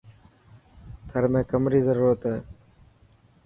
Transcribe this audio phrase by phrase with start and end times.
[1.07, 2.37] ٿر ۾ ڪم ري ضرورت هي.